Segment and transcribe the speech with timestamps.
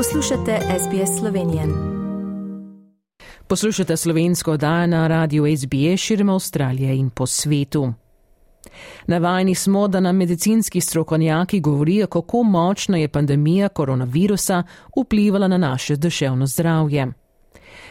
[0.00, 1.62] Poslušate SBS Slovenijo.
[3.46, 7.92] Poslušate slovensko oddajo na radiju SBS širom Avstralije in po svetu.
[9.06, 14.62] Navajeni smo, da nam medicinski strokovnjaki govorijo, kako močno je pandemija koronavirusa
[15.00, 17.12] vplivala na naše duševno zdravje.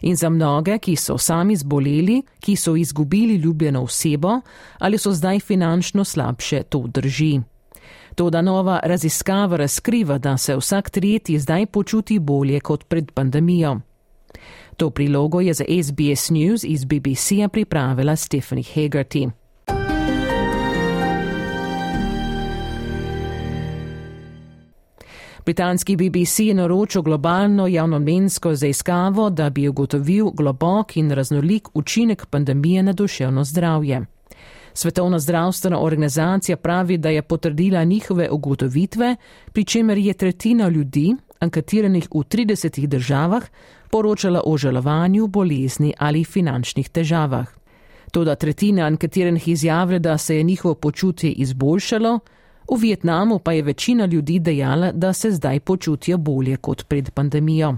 [0.00, 4.40] In za mnoge, ki so sami zboleli, ki so izgubili ljubljeno osebo
[4.78, 7.40] ali so zdaj finančno slabše, to drži.
[8.14, 13.80] Toda nova raziskava razkriva, da se vsak tretji zdaj počuti bolje kot pred pandemijo.
[14.76, 19.30] To prilogo je za SBS News iz BBC-a pripravila Stephanie Hagerty.
[25.46, 32.82] Britanski BBC je naročil globalno javnomensko zaiskavo, da bi ugotovil globok in raznolik učinek pandemije
[32.82, 34.06] na duševno zdravje.
[34.76, 39.16] Svetovna zdravstvena organizacija pravi, da je potrdila njihove ugotovitve,
[39.52, 43.42] pri čemer je tretjina ljudi, anketiranih v 30 državah,
[43.90, 47.46] poročala o žalovanju, bolezni ali finančnih težavah.
[48.12, 52.18] Toda tretjina anketiranih izjavlja, da se je njihovo počutje izboljšalo,
[52.70, 57.76] v Vietnamu pa je večina ljudi dejala, da se zdaj počutijo bolje kot pred pandemijo.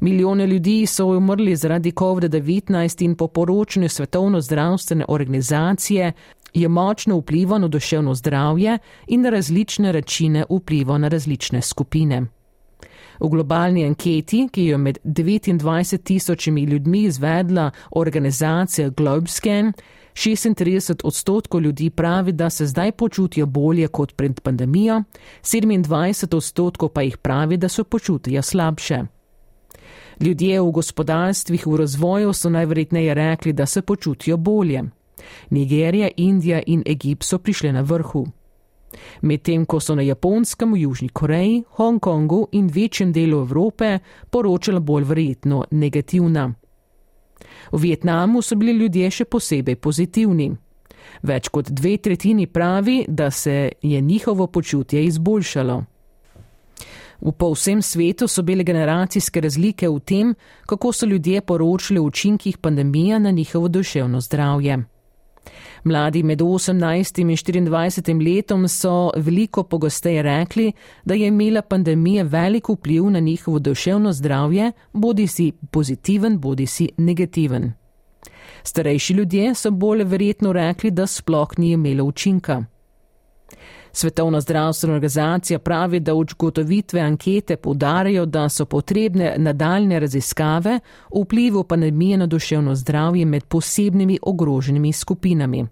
[0.00, 6.12] Milijone ljudi so umrli zaradi COVID-19 in po poročanju Svetovne zdravstvene organizacije
[6.54, 12.26] je močno vplival na duševno zdravje in na različne načine vplival na različne skupine.
[13.20, 19.72] V globalni anketi, ki jo med 29 tisočimi ljudmi izvedla organizacija Globescan,
[20.14, 25.02] 36 odstotkov ljudi pravi, da se zdaj počutijo bolje kot pred pandemijo,
[25.42, 29.19] 27 odstotkov pa jih pravi, da so počutijo slabše.
[30.20, 34.82] Ljudje v gospodarstvih v razvoju so najverjetneje rekli, da se počutijo bolje.
[35.50, 38.26] Nigerija, Indija in Egipt so prišli na vrhu.
[39.22, 43.98] Medtem ko so na Japonskem, v Južni Koreji, Hongkongu in večjem delu Evrope
[44.30, 46.52] poročala bolj verjetno negativna.
[47.72, 50.50] V Vietnamu so bili ljudje še posebej pozitivni.
[51.22, 55.84] Več kot dve tretjini pravi, da se je njihovo počutje izboljšalo.
[57.20, 60.34] V povsem svetu so bile generacijske razlike v tem,
[60.66, 64.78] kako so ljudje poročali o učinkih pandemije na njihovo duševno zdravje.
[65.84, 70.72] Mladi med 18 in 24 letom so veliko pogosteje rekli,
[71.04, 76.88] da je imela pandemija velik vpliv na njihovo duševno zdravje, bodi si pozitiven, bodi si
[76.96, 77.72] negativen.
[78.62, 82.64] Starejši ljudje so bolj verjetno rekli, da sploh ni imela učinka.
[83.92, 90.80] Svetovna zdravstvena organizacija pravi, da ugotovitve ankete povdarjajo, da so potrebne nadaljne raziskave
[91.10, 95.66] o vplivu pandemije na duševno zdravje med posebnimi ogroženimi skupinami.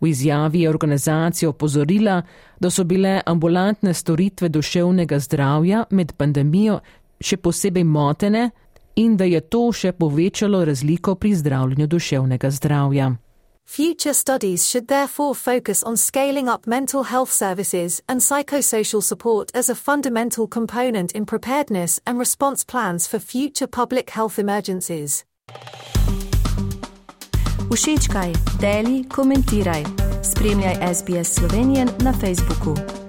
[0.00, 2.22] V izjavi je organizacija opozorila,
[2.60, 6.80] da so bile ambulantne storitve duševnega zdravja med pandemijo
[7.20, 8.50] še posebej motene
[8.96, 13.14] in da je to še povečalo razliko pri zdravljenju duševnega zdravja.
[13.64, 19.68] Future studies should therefore focus on scaling up mental health services and psychosocial support as
[19.68, 25.24] a fundamental component in preparedness and response plans for future public health emergencies.
[27.74, 29.84] Všečkaj, deli, komentiraj.
[30.22, 33.03] Spremljaj SBS Slovenijo na Facebooku.